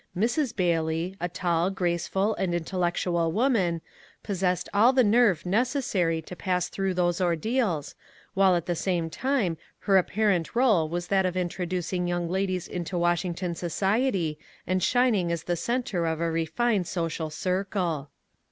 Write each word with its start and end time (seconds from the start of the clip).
Mrs. 0.17 0.55
Bailey, 0.55 1.15
a 1.19 1.29
tall, 1.29 1.69
graceful, 1.69 2.33
and 2.33 2.55
intellec 2.55 2.93
tual 2.95 3.31
woman, 3.31 3.81
possessed 4.23 4.67
all 4.73 4.93
the 4.93 5.03
nerve 5.03 5.45
necessary 5.45 6.23
to 6.23 6.35
pass 6.35 6.69
through 6.69 6.95
those 6.95 7.21
ordeals, 7.21 7.93
while 8.33 8.55
at 8.55 8.65
the 8.65 8.75
same 8.75 9.11
time 9.11 9.57
her 9.81 9.97
apparent 9.99 10.55
role 10.55 10.89
was 10.89 11.05
that 11.09 11.27
of 11.27 11.37
introducing 11.37 12.07
young 12.07 12.27
ladies 12.27 12.67
into 12.67 12.97
Washington 12.97 13.53
society 13.53 14.39
and 14.65 14.81
shining 14.81 15.31
as 15.31 15.43
the 15.43 15.55
centre 15.55 16.07
of 16.07 16.19
a 16.19 16.31
refined 16.31 16.87
social 16.87 17.29
circle. 17.29 18.09